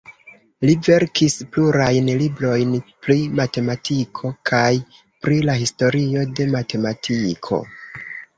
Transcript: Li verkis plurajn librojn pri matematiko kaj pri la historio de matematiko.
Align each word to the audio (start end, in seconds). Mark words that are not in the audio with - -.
Li 0.67 0.75
verkis 0.85 1.33
plurajn 1.55 2.09
librojn 2.21 2.71
pri 3.07 3.17
matematiko 3.41 4.33
kaj 4.51 4.71
pri 5.27 5.39
la 5.51 5.59
historio 5.61 6.25
de 6.41 6.49
matematiko. 6.59 7.63